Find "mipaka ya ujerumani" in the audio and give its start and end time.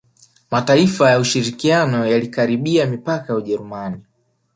2.85-4.01